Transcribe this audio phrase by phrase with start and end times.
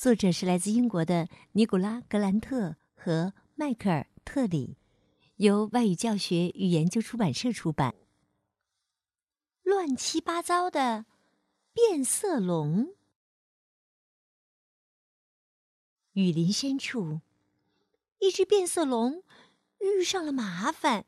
[0.00, 4.78] 作者是来自英国的尼古拉·格兰特和迈克尔·特里，
[5.36, 7.94] 由外语教学与研究出版社出版。
[9.62, 11.04] 乱七八糟的
[11.74, 12.94] 变色龙。
[16.12, 17.20] 雨林深处，
[18.20, 19.22] 一只变色龙
[19.80, 21.04] 遇上了麻烦。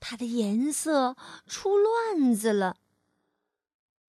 [0.00, 1.16] 它的颜色
[1.46, 2.78] 出乱子了。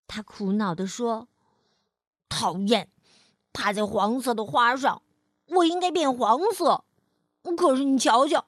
[0.08, 1.30] 它苦恼地说
[2.27, 2.90] ：“讨厌！”
[3.54, 5.02] 趴在黄色的花上，
[5.48, 6.84] 我应该变黄色，
[7.58, 8.46] 可是你瞧瞧，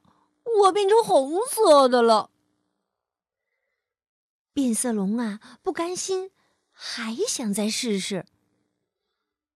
[0.61, 2.29] 我变成红色的了。
[4.53, 6.31] 变色龙啊，不甘心，
[6.71, 8.25] 还想再试试。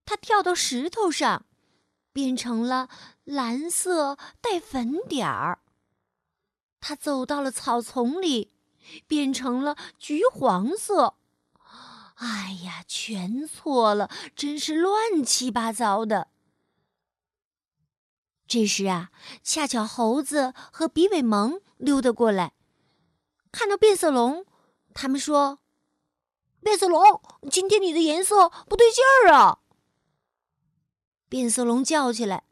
[0.05, 1.45] 它跳到石头上，
[2.13, 2.89] 变成了
[3.23, 5.59] 蓝色带粉点儿。
[6.79, 8.51] 它走到了草丛里，
[9.07, 11.15] 变成了橘黄色。
[12.15, 16.29] 哎呀，全错了，真是乱七八糟的。
[18.47, 19.09] 这时啊，
[19.43, 22.53] 恰巧猴子和比尾蒙溜达过来，
[23.51, 24.45] 看到变色龙，
[24.93, 25.59] 他们说
[26.61, 27.21] ：“变色龙，
[27.51, 29.59] 今天你的颜色不对劲儿啊！”
[31.27, 32.43] 变色龙叫起来：“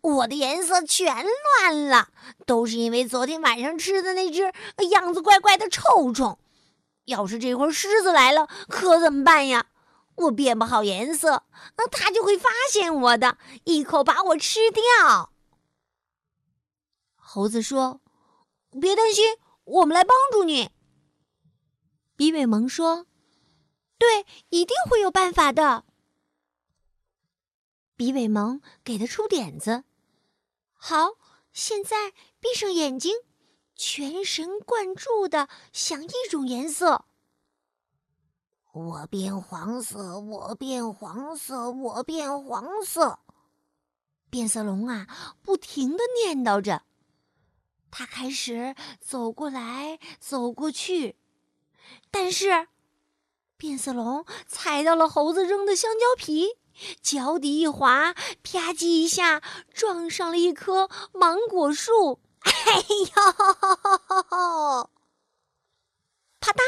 [0.00, 1.26] 我的颜色全
[1.60, 2.08] 乱了，
[2.46, 4.50] 都是因为昨天晚上吃的那只
[4.90, 6.38] 样子怪怪的臭虫。”
[7.10, 9.66] 要是这会狮子来了，可怎么办呀？
[10.16, 11.44] 我变不好颜色，
[11.76, 15.32] 那它就会发现我的，一口把我吃掉。
[17.16, 18.00] 猴子说
[18.80, 20.70] ：“别担心，我们来帮助你。”
[22.16, 23.06] 比尾蒙说
[23.96, 25.84] ：“对，一定会有办法的。”
[27.96, 29.84] 比尾蒙给他出点子
[30.74, 31.12] ：“好，
[31.52, 33.14] 现在闭上眼睛。”
[33.82, 37.06] 全神贯注的想一种颜色。
[38.72, 43.20] 我变黄色，我变黄色，我变黄色。
[44.28, 45.06] 变色龙啊，
[45.40, 46.82] 不停的念叨着。
[47.90, 51.16] 他开始走过来，走过去，
[52.10, 52.68] 但是
[53.56, 56.58] 变色龙踩到了猴子扔的香蕉皮，
[57.00, 58.12] 脚底一滑，
[58.42, 59.40] 啪叽一下
[59.72, 62.20] 撞上了一棵芒果树。
[62.44, 64.90] 哎呦！
[66.40, 66.60] 啪嗒，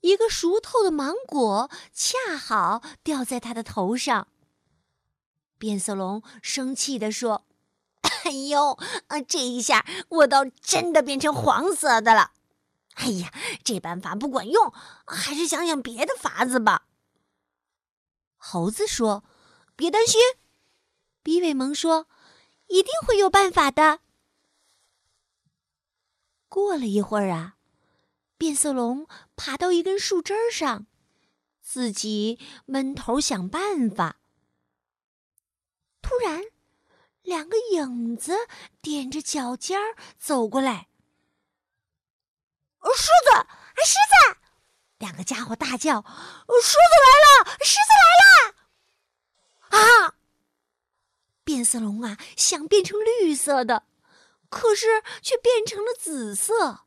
[0.00, 4.28] 一个熟透的芒果恰好掉在他的头上。
[5.58, 7.46] 变色龙生气地说
[8.24, 12.32] ：“哎呦，啊，这一下我倒真的变成黄色的了！
[12.94, 13.32] 哎呀，
[13.62, 14.72] 这办法不管用，
[15.06, 16.86] 还是想想别的法子吧。”
[18.36, 19.24] 猴子说
[19.76, 20.20] ：“别担心。”
[21.22, 22.06] 比尾蒙说
[22.68, 24.00] ：“一定会有办法的。”
[26.48, 27.56] 过了一会儿啊，
[28.36, 30.86] 变色龙爬到一根树枝上，
[31.60, 34.16] 自己闷头想办法。
[36.00, 36.42] 突然，
[37.22, 38.34] 两个影子
[38.82, 40.88] 踮着脚尖儿走过来。
[42.96, 43.46] 狮子！
[43.84, 44.38] 狮子！
[44.98, 46.02] 两个家伙大叫
[46.62, 47.58] ：“狮子来了！
[47.60, 48.56] 狮子来了！”
[50.08, 50.14] 啊！
[51.44, 53.84] 变色龙啊，想变成绿色的。
[54.48, 56.80] 可是却变成了紫色，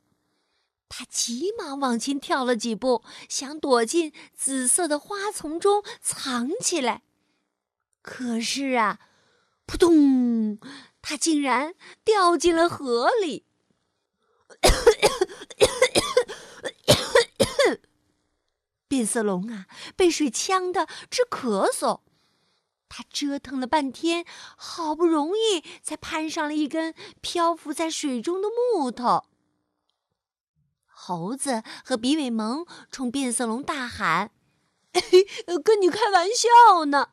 [0.89, 7.03] 他急忙往前跳了几步，想躲进紫色的花丛中藏起来。
[8.01, 8.99] 可是啊，
[9.65, 10.59] 扑通，
[11.01, 13.45] 他竟然掉进了河里。
[18.87, 22.01] 变色龙啊，被水呛得直咳嗽。
[22.93, 24.25] 他折腾了半天，
[24.57, 29.23] 好不容易才攀上了一根漂浮在水中的木头。
[30.85, 34.31] 猴子和比尾蒙冲变色龙大喊：
[35.63, 37.11] “跟你开玩笑呢！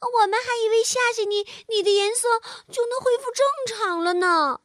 [0.00, 2.28] 我们还以为吓吓你，你的颜色
[2.70, 4.60] 就能恢复正常了呢。”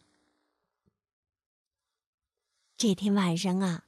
[2.77, 3.85] 这天晚上啊，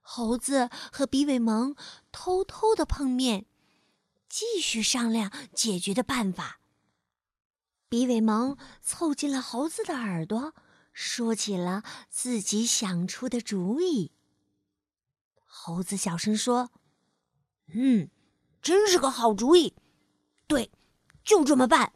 [0.00, 1.74] 猴子和比尾蒙
[2.12, 3.46] 偷偷的碰面。
[4.36, 6.58] 继续商量解决的办法。
[7.88, 10.56] 比尾蒙凑近了猴子的耳朵，
[10.92, 14.10] 说起了自己想出的主意。
[15.44, 16.72] 猴子小声说
[17.74, 18.10] ：“嗯，
[18.60, 19.76] 真是个好主意。
[20.48, 20.72] 对，
[21.22, 21.92] 就这么办。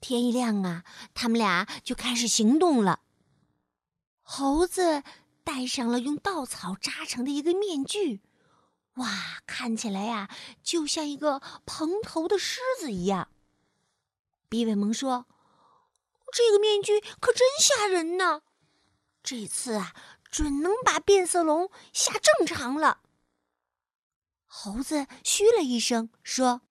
[0.00, 0.84] 天一亮啊，
[1.14, 3.02] 他们俩就开始行动了。
[4.22, 5.04] 猴子
[5.44, 8.20] 戴上了用稻草扎成的一个面具，
[8.98, 10.30] 哇，看起来呀，
[10.62, 13.28] 就像一个蓬头的狮子一样。
[14.48, 15.26] 比尾蒙说
[16.32, 18.42] ：“这个面具可真吓人呢，
[19.22, 19.94] 这次啊，
[20.30, 23.00] 准能把变色龙吓正常了。”
[24.46, 26.62] 猴子嘘了一声，说：“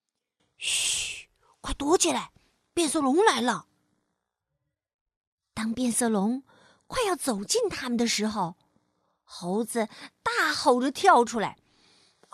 [0.57, 1.29] 嘘，
[1.61, 2.31] 快躲起来。”
[2.73, 3.67] 变色龙来了。
[5.55, 6.43] 当变色龙
[6.85, 8.55] 快要走近他们的时候，
[9.23, 9.89] 猴子
[10.21, 11.57] 大吼着跳出来：“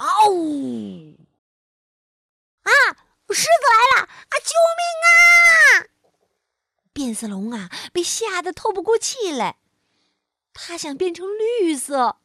[0.03, 1.17] 嗷！
[2.63, 2.71] 啊，
[3.29, 4.07] 狮子来了！
[4.07, 5.88] 啊，救命啊！”
[6.94, 9.57] 变色龙啊，被吓得透不过气来。
[10.53, 12.17] 它想变成绿色，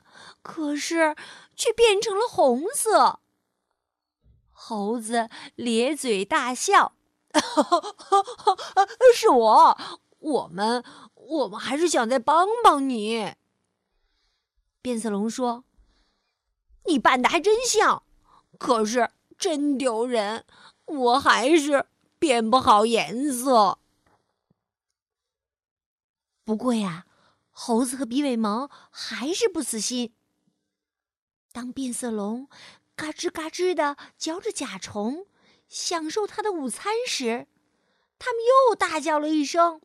[0.42, 1.16] 可是
[1.56, 3.20] 却变成了红色。
[4.50, 6.94] 猴子咧嘴大笑。
[9.14, 9.78] 是我，
[10.18, 10.84] 我们，
[11.14, 13.34] 我们还是想再帮帮你。
[14.82, 15.64] 变色龙说
[16.84, 18.02] ：“你扮的还真像，
[18.58, 20.44] 可是真丢人，
[20.86, 21.86] 我还是
[22.18, 23.78] 变不好颜色。”
[26.44, 27.06] 不过呀，
[27.50, 30.14] 猴子和比尾毛还是不死心。
[31.52, 32.48] 当变色龙
[32.94, 35.26] 嘎吱嘎吱的嚼着甲虫。
[35.68, 37.46] 享受它的午餐时，
[38.18, 39.82] 他们又大叫了一声：“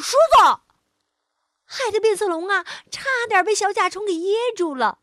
[0.00, 0.60] 狮子！”
[1.66, 5.00] 害得变色龙啊，差点被小甲虫给噎住了。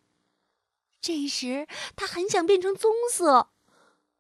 [1.04, 1.68] 这时，
[1.98, 3.50] 他很想变成棕色，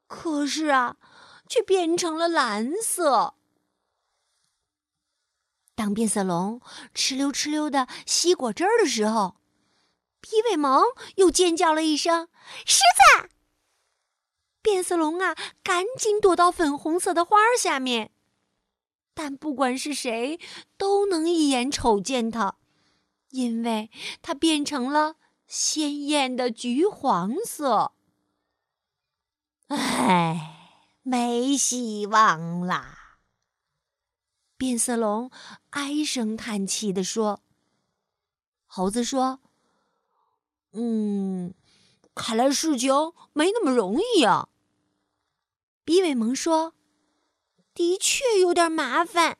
[0.06, 0.97] 可是啊，
[1.47, 3.35] 却变成了蓝色。
[5.75, 6.59] 当变色龙
[6.94, 9.38] 哧溜哧溜的吸果汁儿的时候，
[10.19, 10.83] 皮尾蒙
[11.15, 12.27] 又尖叫了一声
[12.68, 13.30] ：“狮子！”
[14.62, 18.12] 变色龙啊，赶紧躲到粉红色的花儿下面。
[19.13, 20.38] 但不管是谁，
[20.77, 22.57] 都能一眼瞅见它，
[23.30, 23.89] 因为
[24.21, 25.15] 它变成了
[25.48, 27.94] 鲜艳的橘黄色。
[29.68, 33.19] 唉，没希望啦！
[34.56, 35.30] 变色龙
[35.72, 37.42] 唉声叹气地说。
[38.66, 39.40] 猴子说
[40.74, 41.54] ：“嗯，
[42.16, 42.92] 看来事情
[43.34, 44.50] 没那么容易呀。”
[45.86, 46.74] 比尾蒙说
[47.75, 49.38] ：“的确有点麻烦。”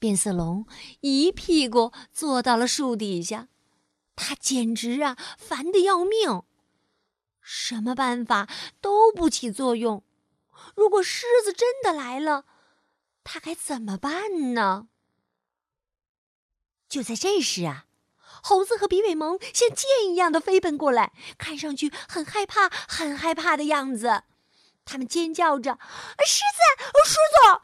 [0.00, 0.66] 变色龙
[1.00, 3.49] 一屁股坐到了树底下，
[4.22, 6.42] 他简直啊烦得要命，
[7.40, 8.46] 什么办法
[8.82, 10.04] 都不起作用。
[10.76, 12.44] 如果狮子真的来了，
[13.24, 14.88] 他该怎么办呢？
[16.86, 17.86] 就在这时啊！
[18.42, 24.24] 猴子和比尾蒙像箭一样的飞奔过来，看上去很害怕、很害怕的样子。
[24.84, 25.78] 他们尖叫着
[26.26, 26.60] ：“狮子，
[27.06, 27.62] 狮子！”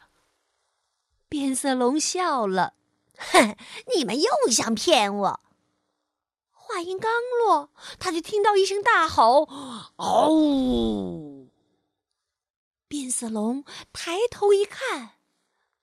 [1.29, 2.75] 变色龙笑了
[3.19, 3.56] ：“哼，
[3.94, 5.41] 你们又想骗我。”
[6.66, 7.10] 话音刚
[7.44, 9.48] 落，他就听到一声大吼
[9.96, 11.48] ：“嗷！”
[12.88, 15.12] 变色龙抬头一看，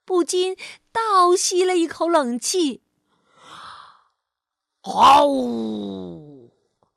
[0.04, 0.58] 不禁
[0.92, 2.84] 倒吸了一口冷气。
[4.82, 6.52] 嗷呜！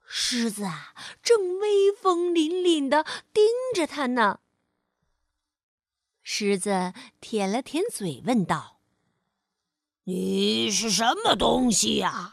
[0.05, 4.41] 狮子啊，正威风凛凛的盯着他呢。
[6.23, 8.81] 狮子舔了舔嘴，问道
[10.05, 12.33] ：“你是什么东西呀？”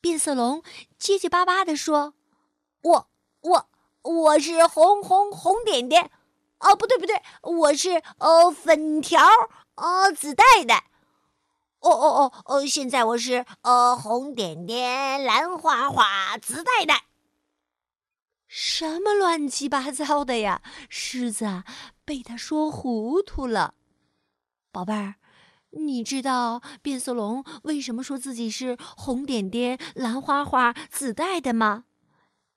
[0.00, 0.62] 变色龙
[0.98, 2.14] 结结巴巴的说
[2.82, 3.68] ：“我我
[4.02, 6.10] 我是红红红点点，
[6.58, 9.20] 哦，不对不对，我是呃粉条，
[9.74, 10.86] 呃紫带带。”
[11.80, 12.66] 哦哦哦哦！
[12.66, 17.04] 现在我是呃红点点蓝花花紫带带，
[18.46, 20.60] 什么乱七八糟的呀！
[20.90, 21.64] 狮子啊，
[22.04, 23.72] 被他说糊涂了。
[24.70, 25.14] 宝贝儿，
[25.70, 31.84] 你知道变色龙为什么说自己是红点点蓝花花紫带的吗？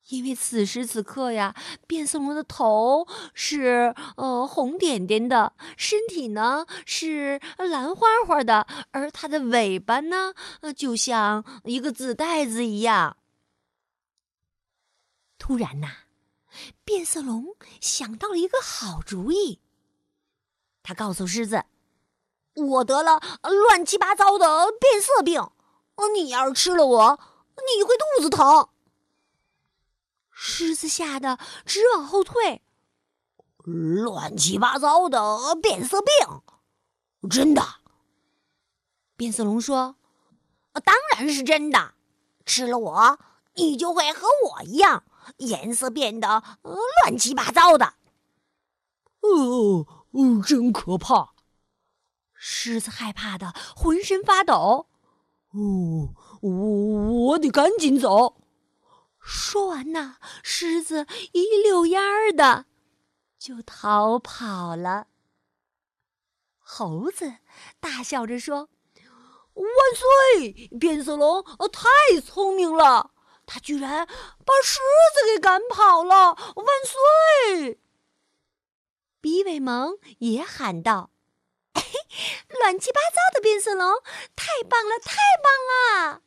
[0.09, 1.55] 因为此时此刻呀，
[1.87, 13.15] 变色龙的头是呃红点点的，身体呢是蓝花花的，而它的尾巴呢，呃，就像一个紫带子一样。
[15.37, 15.87] 突然呐，
[16.83, 19.61] 变色龙想到了一个好主意。
[20.81, 21.63] 他告诉狮子
[22.55, 25.49] ：“我得了乱七八糟的变色病，
[26.13, 27.19] 你要是吃了我，
[27.55, 28.69] 你会肚子疼。”
[30.29, 32.61] 狮子吓得直往后退。
[33.65, 37.63] 乱七八糟的变色病，真的？
[39.15, 39.95] 变色龙说
[40.83, 41.93] ：“当然是真的。
[42.45, 43.19] 吃了我，
[43.53, 45.05] 你就会和我一样，
[45.37, 47.93] 颜色变得乱七八糟的。
[49.21, 51.32] 哦哦，真可怕！
[52.45, 54.89] 狮子害怕的浑身发抖。
[55.51, 58.35] 哦，我我得赶紧走。
[59.17, 62.65] 说完呢，狮子一溜烟儿的
[63.39, 65.07] 就逃跑了。
[66.59, 67.35] 猴子
[67.79, 68.67] 大笑着说。
[69.53, 70.67] 万岁！
[70.79, 73.11] 变色龙太聪明了，
[73.45, 74.79] 他居然把狮
[75.13, 76.33] 子给赶跑了。
[76.55, 76.67] 万
[77.55, 77.79] 岁！
[79.21, 81.11] 比尾蒙也喊道
[82.59, 83.95] ：“乱七八糟的变色龙，
[84.35, 86.21] 太棒了，太棒了！”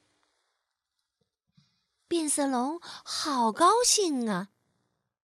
[2.09, 4.49] 变色龙好高兴啊！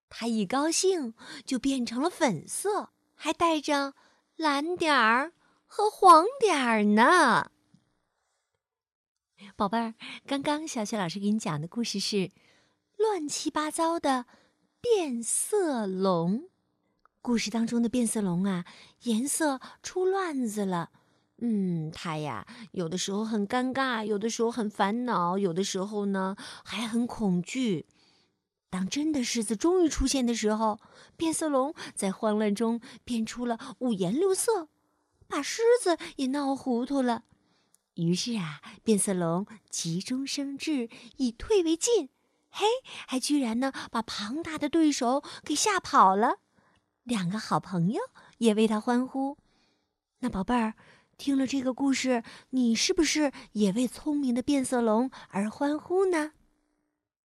[0.08, 1.14] 它一高兴
[1.46, 3.94] 就变成了粉色，还带着
[4.36, 5.32] 蓝点儿
[5.66, 7.50] 和黄点儿呢。
[9.56, 9.94] 宝贝儿，
[10.26, 12.16] 刚刚小雪老师给你讲的故事是
[12.96, 14.26] 《乱七八糟的
[14.80, 16.40] 变色龙》。
[17.22, 18.64] 故事当中的变色龙啊，
[19.04, 20.90] 颜色出乱子了。
[21.38, 27.86] 嗯，它呀，有的时候很尴尬，有的时候很烦恼，有的时候呢还很恐惧。
[28.68, 30.80] 当真的狮子终于出现的时候，
[31.16, 34.68] 变色龙在慌乱中变出了五颜六色，
[35.28, 37.22] 把狮子也闹糊涂了。
[37.94, 40.88] 于是啊，变色龙急中生智，
[41.18, 42.08] 以退为进，
[42.50, 42.66] 嘿，
[43.06, 46.38] 还居然呢把庞大的对手给吓跑了。
[47.04, 48.00] 两个好朋友
[48.38, 49.36] 也为他欢呼。
[50.20, 50.74] 那宝贝儿，
[51.18, 56.32] 听了这个故事，你是不是也为聪明的变色龙而欢呼呢？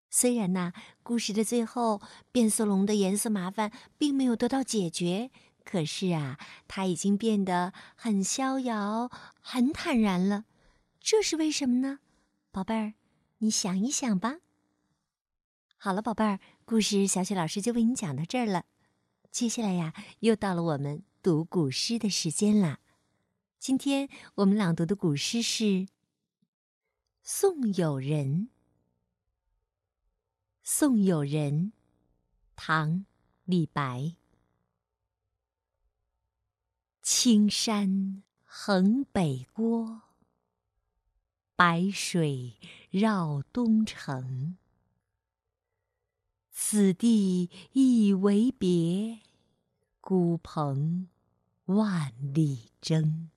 [0.09, 5.29] 虽然呐，故事的最后，变色龙的颜色麻烦并没有得到解决，
[5.63, 10.45] 可是啊，它已经变得很逍遥、很坦然了。
[10.99, 11.99] 这是为什么呢，
[12.51, 12.93] 宝贝儿？
[13.39, 14.37] 你想一想吧。
[15.77, 18.63] 好了，宝贝儿，故事小雪老师就为你讲到这儿了。
[19.37, 22.79] 接下来呀，又到了我们读古诗的时间啦。
[23.59, 25.63] 今天我们朗读的古诗是
[27.21, 28.25] 《送友人》。
[30.63, 31.53] 《送友人》，
[32.55, 32.89] 唐·
[33.45, 34.15] 李白。
[37.03, 40.01] 青山横北郭。
[41.55, 42.55] 白水
[42.89, 44.57] 绕东城，
[46.49, 49.19] 此地一为别，
[50.09, 51.09] 孤蓬
[51.65, 53.29] 万里征。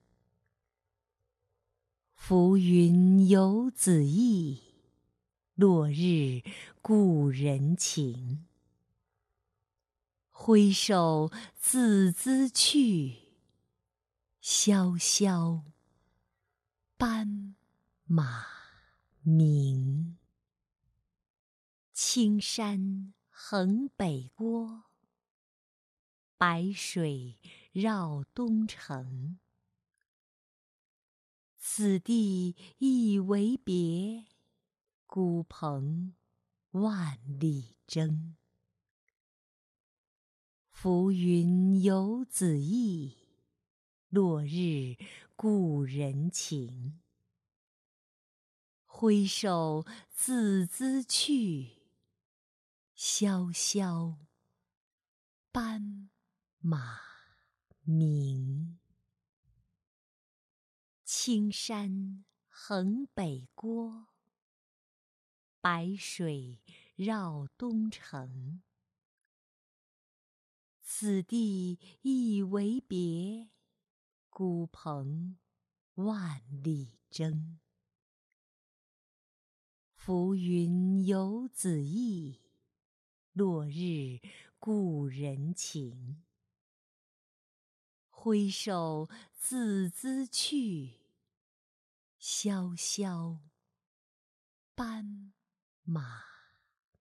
[2.15, 4.61] 浮云游子意，
[5.57, 6.45] 落日
[6.81, 8.47] 故人情。
[10.31, 13.17] 挥手自兹去，
[14.41, 15.65] 萧萧
[16.97, 17.57] 班。
[18.05, 18.47] 马
[19.23, 20.19] 鸣，
[21.93, 24.85] 青山横北郭，
[26.41, 27.37] 白水
[27.71, 29.39] 绕东城。
[31.59, 34.25] 此地一为别，
[35.07, 36.15] 孤蓬
[36.71, 38.37] 万里征。
[40.71, 43.19] 浮云游子意，
[44.09, 44.97] 落日
[45.37, 47.03] 故人情。
[48.87, 51.73] 挥手自兹去，
[52.95, 54.17] 萧萧
[55.53, 56.09] 班
[56.63, 57.01] 马
[57.85, 58.79] 鸣。
[61.07, 64.09] 青山横北郭，
[65.63, 66.61] 白水
[66.97, 68.61] 绕东城。
[70.83, 73.49] 此地一为别，
[74.29, 75.39] 孤蓬
[75.95, 77.59] 万里征。
[79.95, 82.43] 浮云游子意，
[83.33, 84.21] 落日
[84.59, 86.23] 故人情。
[88.23, 91.01] 挥手自兹去，
[92.19, 93.39] 萧萧
[94.75, 95.33] 班
[95.85, 96.23] 马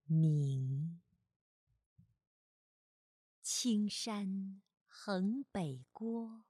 [0.05, 1.01] 鸣。
[3.41, 6.45] 青山横北郭，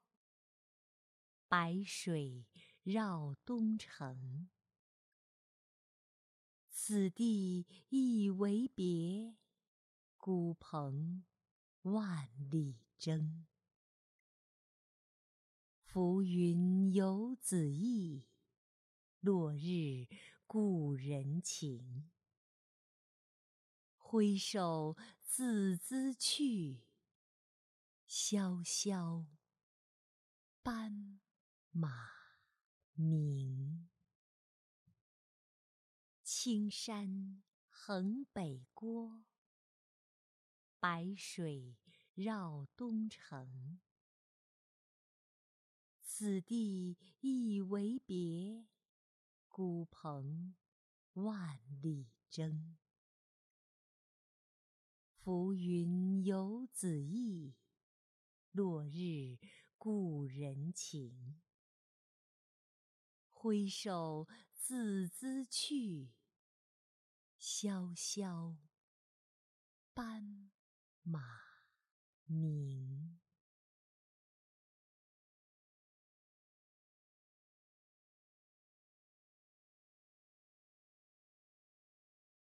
[1.48, 2.46] 白水
[2.84, 4.50] 绕东城。
[6.70, 9.36] 此地一为别，
[10.16, 11.24] 孤蓬
[11.82, 13.48] 万里征。
[15.92, 18.24] 浮云游子意，
[19.22, 20.06] 落日
[20.46, 22.12] 故人情。
[23.98, 26.84] 挥手自兹去，
[28.06, 29.26] 萧萧
[30.62, 31.20] 班
[31.72, 31.90] 马
[32.94, 33.90] 鸣。
[36.22, 39.24] 青山横北郭，
[40.80, 41.76] 白水
[42.14, 43.80] 绕东城。
[46.20, 48.68] 此地一为别，
[49.48, 50.54] 孤蓬
[51.14, 52.76] 万里征。
[55.16, 57.56] 浮云游子意，
[58.52, 59.38] 落日
[59.78, 61.40] 故人情。
[63.30, 66.12] 挥手自兹去，
[67.38, 68.58] 萧萧
[69.94, 70.52] 斑
[71.02, 71.22] 马
[72.26, 73.22] 鸣。